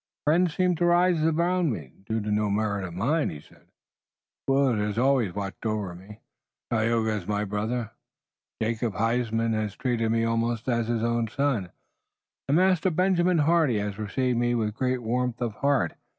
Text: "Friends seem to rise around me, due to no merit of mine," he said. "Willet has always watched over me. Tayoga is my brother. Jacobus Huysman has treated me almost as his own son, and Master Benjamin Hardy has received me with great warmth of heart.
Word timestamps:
"Friends 0.25 0.55
seem 0.55 0.75
to 0.77 0.85
rise 0.85 1.21
around 1.21 1.71
me, 1.71 1.91
due 2.07 2.19
to 2.21 2.31
no 2.31 2.49
merit 2.49 2.85
of 2.85 2.95
mine," 2.95 3.29
he 3.29 3.39
said. 3.39 3.67
"Willet 4.47 4.79
has 4.79 4.97
always 4.97 5.35
watched 5.35 5.63
over 5.63 5.93
me. 5.93 6.21
Tayoga 6.71 7.11
is 7.17 7.27
my 7.27 7.43
brother. 7.45 7.91
Jacobus 8.59 8.97
Huysman 8.99 9.53
has 9.53 9.75
treated 9.75 10.09
me 10.11 10.23
almost 10.23 10.67
as 10.67 10.87
his 10.87 11.03
own 11.03 11.27
son, 11.27 11.69
and 12.47 12.57
Master 12.57 12.89
Benjamin 12.89 13.37
Hardy 13.37 13.77
has 13.77 13.99
received 13.99 14.39
me 14.39 14.55
with 14.55 14.73
great 14.73 15.03
warmth 15.03 15.39
of 15.39 15.53
heart. 15.57 15.93